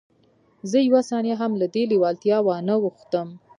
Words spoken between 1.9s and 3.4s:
لېوالتیا وانه وښتم